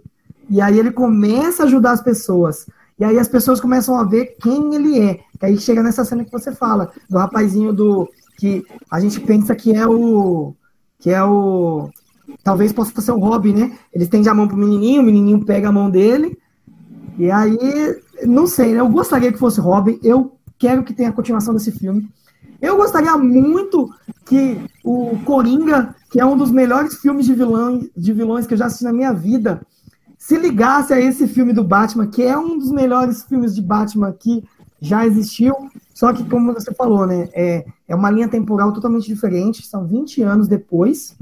[0.50, 2.66] E aí ele começa a ajudar as pessoas.
[2.98, 5.20] E aí as pessoas começam a ver quem ele é.
[5.40, 8.09] E aí chega nessa cena que você fala, do rapazinho do.
[8.38, 10.55] que a gente pensa que é o.
[10.98, 11.90] que é o.
[12.42, 13.79] Talvez possa ser o Robin, né?
[13.92, 16.37] Ele estende a mão pro menininho, o menininho pega a mão dele.
[17.18, 17.57] E aí,
[18.24, 18.81] não sei, né?
[18.81, 19.98] Eu gostaria que fosse Robin.
[20.02, 22.08] Eu quero que tenha a continuação desse filme.
[22.60, 23.90] Eu gostaria muito
[24.24, 28.58] que o Coringa, que é um dos melhores filmes de vilões, de vilões que eu
[28.58, 29.60] já assisti na minha vida,
[30.18, 34.12] se ligasse a esse filme do Batman, que é um dos melhores filmes de Batman
[34.12, 34.42] que
[34.80, 35.54] já existiu.
[35.94, 39.66] Só que, como você falou, né, é, é uma linha temporal totalmente diferente.
[39.66, 41.14] São 20 anos depois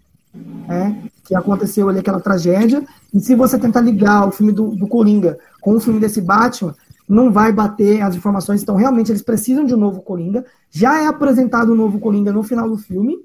[0.68, 0.94] é,
[1.24, 2.84] que aconteceu ali aquela tragédia.
[3.12, 6.74] E se você tentar ligar o filme do, do Coringa com o filme desse Batman,
[7.08, 8.62] não vai bater as informações.
[8.62, 10.44] Então, realmente, eles precisam de um novo Coringa.
[10.70, 13.18] Já é apresentado um novo Coringa no final do filme.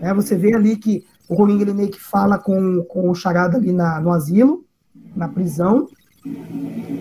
[0.00, 3.56] É, você vê ali que o Coringa ele meio que fala com, com o Charada
[3.56, 4.64] ali na, no asilo,
[5.14, 5.88] na prisão.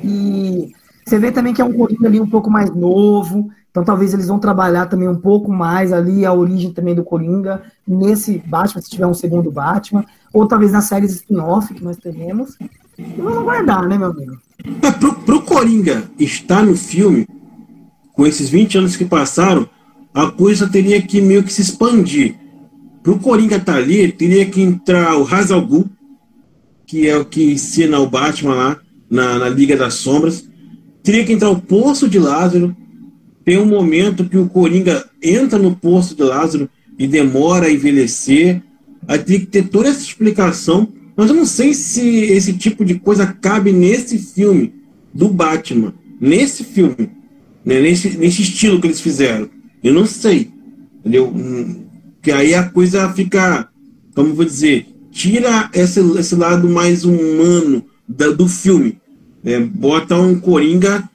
[0.03, 0.71] E
[1.05, 3.49] você vê também que é um Coringa ali um pouco mais novo.
[3.69, 7.61] Então, talvez eles vão trabalhar também um pouco mais ali a origem também do Coringa
[7.87, 10.03] nesse Batman, se tiver um segundo Batman.
[10.33, 12.57] Ou talvez nas séries spin-off que nós teremos.
[12.97, 14.39] Vamos aguardar, né, meu amigo?
[14.81, 17.27] É, pro, pro Coringa estar no filme,
[18.13, 19.69] com esses 20 anos que passaram,
[20.13, 22.35] a coisa teria que meio que se expandir.
[23.03, 25.67] Pro Coringa estar tá ali, teria que entrar o Hazal
[26.87, 28.79] que é o que ensina o Batman lá
[29.09, 30.49] na, na Liga das Sombras.
[31.03, 32.75] Teria que entrar o Poço de Lázaro.
[33.45, 38.63] Tem um momento que o Coringa entra no Poço de Lázaro e demora a envelhecer.
[39.07, 42.99] Aí teria que ter toda essa explicação mas eu não sei se esse tipo de
[42.99, 44.71] coisa cabe nesse filme
[45.11, 45.95] do Batman.
[46.21, 47.09] Nesse filme.
[47.65, 47.81] Né?
[47.81, 49.49] Nesse, nesse estilo que eles fizeram.
[49.83, 50.51] Eu não sei.
[50.99, 51.27] Entendeu?
[51.27, 51.85] Hum,
[52.21, 53.67] que aí a coisa fica,
[54.13, 58.99] como vou dizer, tira esse, esse lado mais humano da, do filme.
[59.43, 61.09] É, bota um Coringa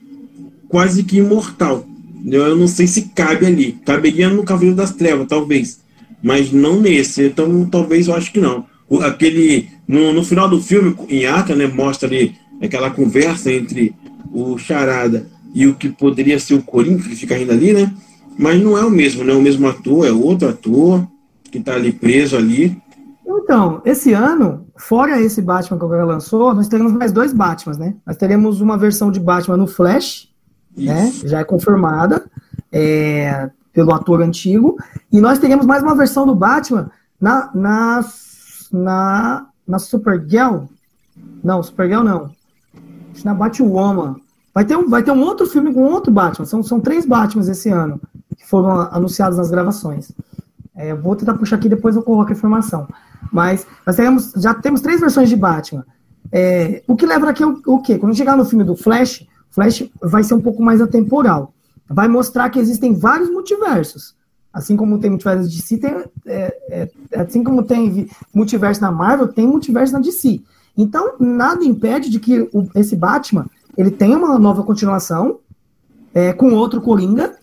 [0.67, 1.87] quase que imortal.
[2.25, 3.77] Eu não sei se cabe ali.
[3.85, 5.79] Caberia no Cavaleiro das Trevas, talvez.
[6.21, 7.23] Mas não nesse.
[7.25, 8.65] Então, talvez eu acho que não.
[9.01, 9.69] Aquele.
[9.87, 13.95] No, no final do filme, em Ata, né, mostra ali aquela conversa entre
[14.31, 17.93] o Charada e o que poderia ser o Coringa, que fica ainda ali, né?
[18.37, 21.07] Mas não é o mesmo, não é o mesmo ator, é outro ator
[21.51, 22.81] que está ali preso ali.
[23.25, 27.77] Então, esse ano, fora esse Batman que o cara lançou, nós teremos mais dois Batmans,
[27.77, 27.93] né?
[28.05, 30.29] Nós teremos uma versão de Batman no Flash,
[30.75, 31.11] né?
[31.23, 32.25] Já é confirmada
[32.71, 34.77] é, pelo ator antigo.
[35.11, 38.05] E nós teremos mais uma versão do Batman na, na,
[38.71, 40.65] na, na Supergirl.
[41.43, 42.31] Não, Supergirl não.
[43.23, 44.15] Na Batwoman.
[44.53, 46.45] Vai ter, um, vai ter um outro filme com outro Batman.
[46.45, 47.99] São, são três Batmans esse ano
[48.37, 50.11] que foram anunciados nas gravações.
[50.75, 52.87] É, vou tentar puxar aqui, depois eu coloco a informação.
[53.31, 55.85] Mas nós teremos, já temos três versões de Batman.
[56.31, 57.97] É, o que leva aqui é o, o quê?
[57.97, 61.53] Quando chegar no filme do Flash, Flash vai ser um pouco mais atemporal.
[61.87, 64.15] Vai mostrar que existem vários multiversos.
[64.53, 65.95] Assim como tem multiverso de DC, tem,
[66.27, 70.41] é, é, assim como tem multiverso na Marvel, tem multiverso na DC.
[70.77, 75.39] Então, nada impede de que o, esse Batman ele tenha uma nova continuação
[76.13, 77.35] é, com outro Coringa.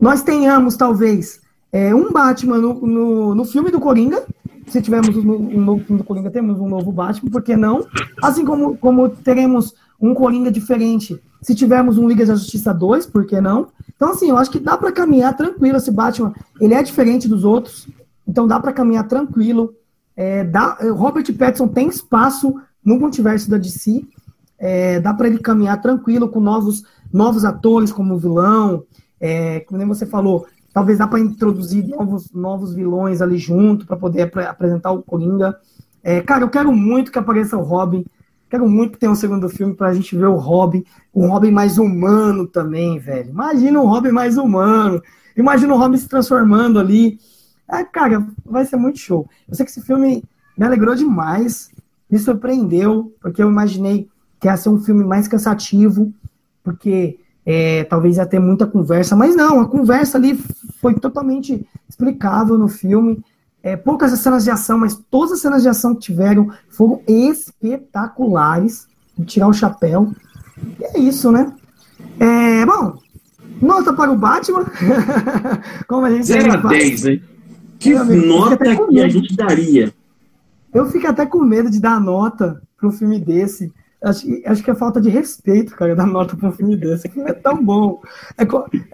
[0.00, 4.24] Nós tenhamos, talvez, é, um Batman no, no, no, filme do Coringa.
[4.66, 7.86] Se tivermos um novo filme do Coringa, temos um novo Batman, por que não?
[8.22, 9.74] Assim como, como teremos
[10.04, 13.68] um Coringa diferente se tivermos um Liga da Justiça 2, por que não?
[13.94, 15.76] Então, assim, eu acho que dá para caminhar tranquilo.
[15.76, 17.86] Esse Batman, ele é diferente dos outros,
[18.26, 19.74] então dá para caminhar tranquilo.
[20.16, 24.04] É, dá, Robert Pattinson tem espaço no multiverso da DC,
[24.58, 28.84] é, dá para ele caminhar tranquilo com novos, novos atores como vilão,
[29.20, 34.22] é, como você falou, talvez dá para introduzir novos, novos vilões ali junto para poder
[34.22, 35.56] ap apresentar o Coringa.
[36.02, 38.04] É, cara, eu quero muito que apareça o Robin.
[38.54, 42.46] Quero muito tenha um segundo filme pra gente ver o Robin, um Robin mais humano
[42.46, 43.30] também, velho.
[43.30, 45.02] Imagina um Robin mais humano.
[45.36, 47.18] Imagina o Robin se transformando ali.
[47.68, 49.28] É, cara, vai ser muito show.
[49.48, 50.22] Eu sei que esse filme
[50.56, 51.72] me alegrou demais,
[52.08, 56.14] me surpreendeu, porque eu imaginei que ia ser um filme mais cansativo,
[56.62, 60.38] porque é, talvez ia ter muita conversa, mas não, a conversa ali
[60.80, 63.20] foi totalmente explicável no filme.
[63.64, 68.86] É, poucas cenas de ação, mas todas as cenas de ação que tiveram foram espetaculares.
[69.16, 70.12] De tirar o chapéu.
[70.78, 71.50] E é isso, né?
[72.18, 72.98] É, bom,
[73.62, 74.66] nota para o Batman.
[75.88, 77.22] Como a gente 0 a 10, hein?
[77.78, 79.94] Que amigo, nota que a gente daria?
[80.72, 83.72] Eu fico até com medo de dar nota para um filme desse.
[84.02, 87.08] Acho, acho que é falta de respeito, cara, dar nota para um filme desse.
[87.08, 88.02] Que é tão bom.
[88.36, 88.42] É,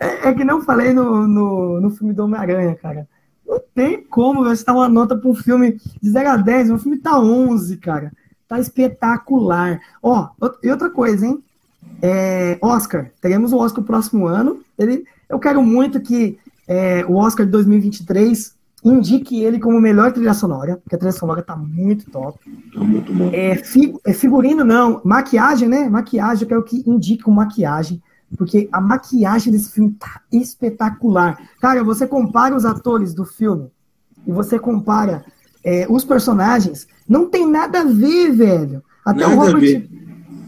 [0.06, 3.08] é, é que não falei no, no, no filme do Homem-Aranha, cara.
[3.50, 6.70] Não tem como você dar uma nota para um filme de 0 a 10.
[6.70, 8.12] O filme tá 11, cara.
[8.46, 9.80] Tá espetacular.
[10.00, 10.28] Ó,
[10.62, 11.42] e outra coisa, hein?
[12.00, 13.10] É, Oscar.
[13.20, 14.60] Teremos o Oscar próximo ano.
[14.78, 20.32] Ele, eu quero muito que é, o Oscar de 2023 indique ele como melhor trilha
[20.32, 22.38] sonora, porque a trilha sonora tá muito top.
[22.72, 23.30] Tá muito bom.
[23.32, 25.00] É, fi, é figurino, não.
[25.04, 25.88] Maquiagem, né?
[25.88, 28.00] Maquiagem, eu quero que indique com maquiagem
[28.36, 31.38] porque a maquiagem desse filme tá espetacular.
[31.60, 33.70] Cara, você compara os atores do filme
[34.26, 35.24] e você compara
[35.64, 38.82] é, os personagens, não tem nada a ver, velho.
[39.04, 39.88] Até nada o Robert.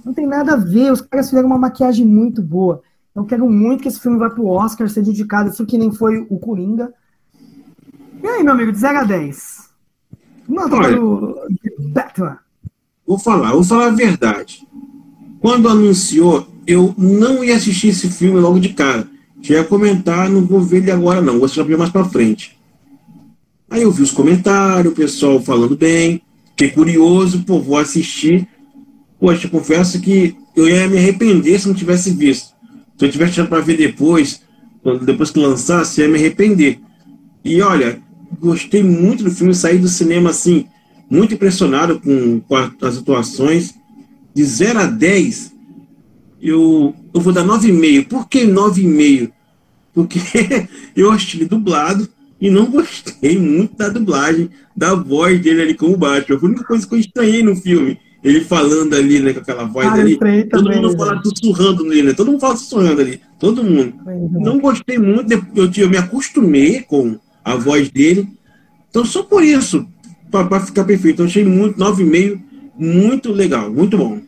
[0.04, 0.92] Não tem nada a ver.
[0.92, 2.82] Os caras fizeram uma maquiagem muito boa.
[3.14, 6.26] Eu quero muito que esse filme vá pro Oscar, ser dedicado, assim que nem foi
[6.30, 6.92] o Coringa.
[8.22, 9.70] E aí, meu amigo, de 0 a 10?
[10.48, 11.36] Nota para o
[11.78, 12.38] Batman.
[13.06, 14.66] Vou falar, vou falar a verdade.
[15.40, 19.08] Quando anunciou, eu não ia assistir esse filme logo de cara.
[19.40, 22.56] Já ia comentar, não vou ver ele agora não, vou assistir mais para frente.
[23.68, 28.46] Aí eu vi os comentários, o pessoal falando bem, fiquei curioso, pô, vou assistir.
[29.18, 32.54] Poxa, confesso que eu ia me arrepender se não tivesse visto.
[32.98, 34.42] Se eu tivesse deixado para ver depois,
[35.04, 36.80] depois que lançasse, ia me arrepender.
[37.44, 38.00] E olha,
[38.38, 40.66] gostei muito do filme, saí do cinema assim,
[41.10, 43.74] muito impressionado com, com as atuações.
[44.34, 45.52] De 0 a 10,
[46.42, 48.08] eu, eu vou dar 9,5.
[48.08, 49.30] Por que 9,5?
[49.94, 50.18] Porque
[50.96, 52.08] eu achei dublado
[52.40, 56.38] e não gostei muito da dublagem, da voz dele ali como Batman.
[56.38, 57.96] Foi a única coisa que eu estranhei no filme.
[58.24, 60.16] Ele falando ali, né, com aquela voz ah, ali.
[60.16, 62.12] Todo também, mundo fala sussurrando nele, né?
[62.12, 63.20] Todo mundo fala sussurrando ali.
[63.38, 63.94] Todo mundo.
[64.32, 68.28] Não gostei muito, eu, eu me acostumei com a voz dele.
[68.90, 69.86] Então, só por isso,
[70.30, 72.40] para ficar perfeito, eu achei muito, 9,5,
[72.78, 74.20] muito legal, muito bom.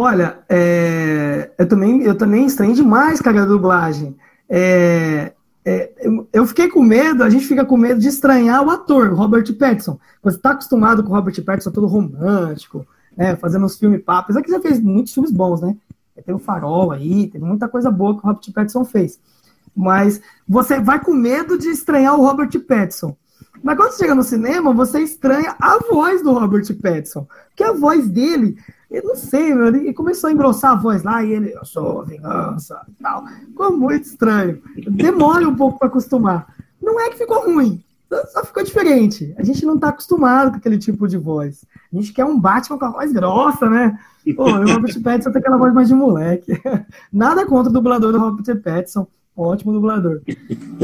[0.00, 4.16] Olha, é, eu também eu também estranho demais, cara, a dublagem.
[4.48, 5.32] É,
[5.64, 5.92] é,
[6.32, 9.98] eu fiquei com medo, a gente fica com medo de estranhar o ator, Robert Pattinson.
[10.22, 14.36] Você está acostumado com o Robert Pattinson todo romântico, né, fazendo uns filmes papos.
[14.36, 15.76] Aqui já fez muitos filmes bons, né?
[16.24, 19.18] Tem o Farol aí, tem muita coisa boa que o Robert Pattinson fez.
[19.74, 23.16] Mas você vai com medo de estranhar o Robert Pattinson.
[23.60, 27.26] Mas quando você chega no cinema, você estranha a voz do Robert Pattinson.
[27.48, 28.56] Porque a voz dele,
[28.90, 32.04] eu não sei, meu, ele começou a engrossar a voz lá e ele, eu sou
[32.04, 33.26] vingança e tal.
[33.26, 34.62] Ficou muito estranho.
[34.90, 36.54] Demora um pouco para acostumar.
[36.80, 37.84] Não é que ficou ruim,
[38.32, 39.34] só ficou diferente.
[39.36, 41.64] A gente não está acostumado com aquele tipo de voz.
[41.92, 43.98] A gente quer um Batman com a voz grossa, né?
[44.34, 46.52] Pô, o Robert Pattinson tem aquela voz mais de moleque.
[47.12, 49.06] Nada contra o dublador do Robert Pattinson.
[49.36, 50.20] Ótimo dublador.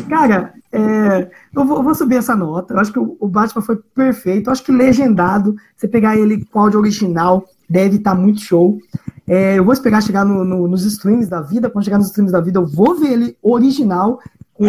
[0.08, 2.74] Cara, é, eu, vou, eu, vou, subir essa nota.
[2.74, 4.48] Eu acho que o, o, Batman foi perfeito.
[4.48, 8.78] Eu acho que legendado, você pegar ele com áudio original, deve estar tá muito show.
[9.26, 11.70] É, eu vou esperar chegar no, no, nos streams da vida.
[11.70, 14.20] Quando chegar nos streams da vida, eu vou ver ele original.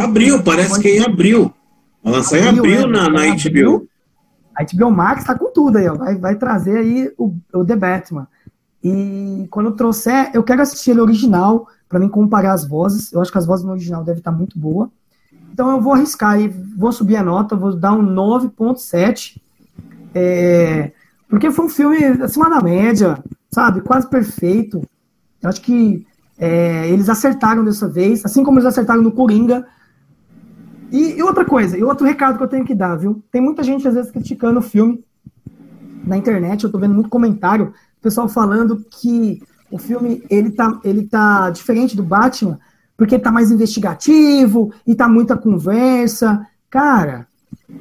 [0.01, 1.53] Abril, parece que é em abril.
[2.03, 3.87] Vai lançar em abril, na, na HBO.
[4.55, 5.95] A HBO Max tá com tudo aí, ó.
[5.95, 8.27] Vai, vai trazer aí o, o The Batman.
[8.83, 13.11] E quando eu trouxer, eu quero assistir ele original para mim comparar as vozes.
[13.11, 14.89] Eu acho que as vozes no original devem estar muito boa.
[15.51, 19.41] Então eu vou arriscar e vou subir a nota, vou dar um 9.7.
[20.13, 20.91] É,
[21.29, 23.81] porque foi um filme acima da média, sabe?
[23.81, 24.81] Quase perfeito.
[25.41, 26.05] Eu acho que
[26.37, 29.65] é, eles acertaram dessa vez, assim como eles acertaram no Coringa.
[30.91, 33.23] E, e, outra coisa, e outro recado que eu tenho que dar, viu?
[33.31, 35.03] Tem muita gente às vezes criticando o filme
[36.05, 37.73] na internet, eu tô vendo muito comentário,
[38.05, 42.59] pessoal falando que o filme ele tá, ele tá diferente do Batman
[42.95, 46.47] porque tá mais investigativo e tá muita conversa.
[46.69, 47.27] Cara,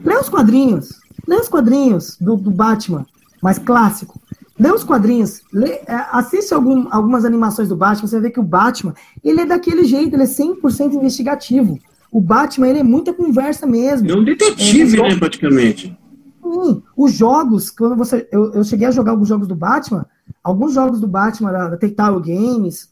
[0.02, 0.98] lê os quadrinhos.
[1.28, 3.06] Lê os quadrinhos do, do Batman,
[3.44, 4.18] mais clássico.
[4.58, 8.44] Lê os quadrinhos, lê, é, assiste algum, algumas animações do Batman, você ver que o
[8.44, 11.78] Batman, ele é daquele jeito, ele é 100% investigativo.
[12.10, 14.10] O Batman, ele é muita conversa mesmo.
[14.10, 15.98] É um detetive, é, né, praticamente.
[16.42, 18.26] Sim, os jogos, quando você.
[18.32, 20.06] Eu, eu cheguei a jogar alguns jogos do Batman,
[20.42, 22.88] alguns jogos do Batman, da, da Telltale Games,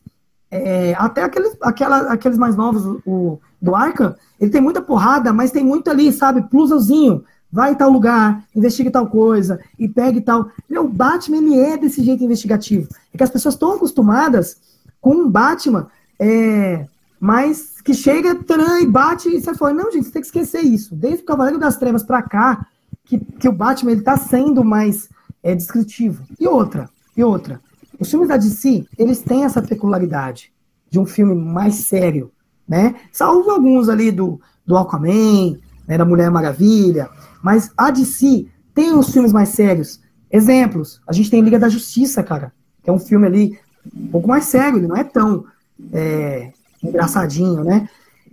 [0.50, 5.50] é, até aqueles, aquela, aqueles mais novos, o, do Arkham, ele tem muita porrada, mas
[5.50, 7.24] tem muito ali, sabe, plusozinho.
[7.52, 10.48] Vai em tal lugar, investigue tal coisa, e pegue tal.
[10.70, 12.88] O Batman, ele é desse jeito investigativo.
[13.12, 14.56] É que as pessoas estão acostumadas
[15.02, 15.88] com um Batman,
[16.18, 16.86] é,
[17.20, 20.62] mas que chega, tran, e bate, e você fala, não, gente, você tem que esquecer
[20.62, 20.94] isso.
[20.94, 22.66] Desde o Cavaleiro das Trevas pra cá,
[23.04, 25.10] que, que o Batman, ele tá sendo mais
[25.42, 26.24] é, descritivo.
[26.40, 27.60] E outra, e outra,
[27.98, 30.50] os filmes da DC, eles têm essa peculiaridade
[30.88, 32.30] de um filme mais sério,
[32.66, 32.94] né?
[33.12, 37.08] Salvo alguns ali do, do Aquaman, né, da Mulher Maravilha,
[37.42, 40.00] mas a DC tem os filmes mais sérios.
[40.30, 43.58] Exemplos, a gente tem Liga da Justiça, cara, que é um filme ali
[43.94, 45.44] um pouco mais sério, ele não é tão
[45.92, 47.88] é, engraçadinho, né?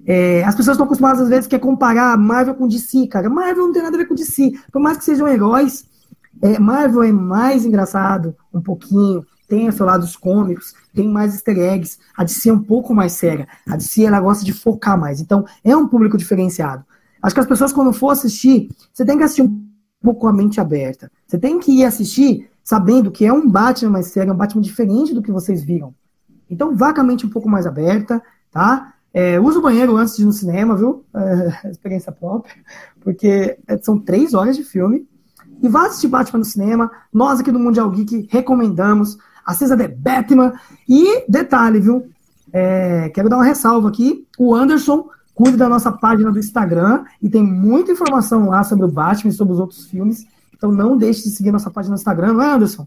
[0.05, 3.29] É, as pessoas estão acostumadas, às vezes, a comparar Marvel com DC, cara.
[3.29, 4.53] Marvel não tem nada a ver com DC.
[4.71, 5.85] Por mais que sejam heróis,
[6.41, 11.33] é, Marvel é mais engraçado, um pouquinho, tem o seu lado dos cômicos, tem mais
[11.33, 11.97] easter eggs.
[12.15, 13.47] A DC é um pouco mais séria.
[13.67, 15.19] A DC ela gosta de focar mais.
[15.19, 16.85] Então, é um público diferenciado.
[17.21, 19.67] Acho que as pessoas, quando for assistir, você tem que assistir um
[20.01, 21.11] pouco com a mente aberta.
[21.27, 24.61] Você tem que ir assistir sabendo que é um Batman mais sério, é um Batman
[24.61, 25.93] diferente do que vocês viram.
[26.49, 28.93] Então, vá com a mente um pouco mais aberta, tá?
[29.13, 31.03] É, usa o banheiro antes de ir no cinema, viu?
[31.13, 32.55] É, experiência própria,
[33.01, 35.07] porque são três horas de filme
[35.61, 36.91] e vá assistir Batman no cinema.
[37.11, 39.17] Nós aqui do Mundial Geek recomendamos.
[39.45, 40.53] Assista The Batman.
[40.87, 42.09] E detalhe, viu?
[42.53, 44.27] É, quero dar uma ressalva aqui.
[44.37, 48.89] O Anderson cuida da nossa página do Instagram e tem muita informação lá sobre o
[48.89, 50.27] Batman e sobre os outros filmes.
[50.53, 52.85] Então não deixe de seguir nossa página no Instagram, não é, Anderson?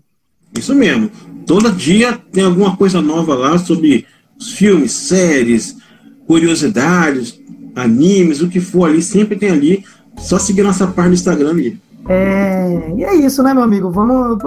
[0.58, 1.10] Isso mesmo.
[1.46, 4.04] Todo dia tem alguma coisa nova lá sobre
[4.38, 5.78] os filmes, séries,
[6.26, 7.40] curiosidades,
[7.74, 9.84] animes, o que for ali, sempre tem ali.
[10.18, 11.80] Só seguir nossa página no Instagram ali.
[12.06, 13.90] É, e é isso, né, meu amigo?
[13.90, 14.38] Vamos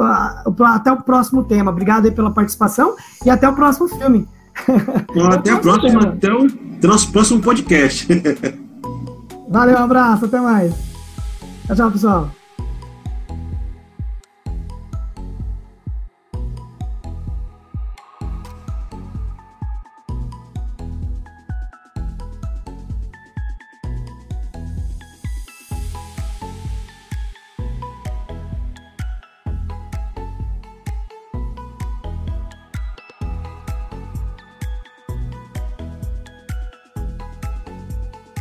[0.59, 1.71] até o próximo tema.
[1.71, 4.27] Obrigado aí pela participação e até o próximo filme.
[5.10, 6.47] Então, até, a próxima, até o
[6.84, 8.08] nosso próximo podcast.
[9.49, 10.74] Valeu, um abraço, até mais.
[11.68, 12.44] Tchau, tchau, pessoal.